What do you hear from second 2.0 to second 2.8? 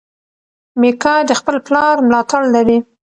ملاتړ لري.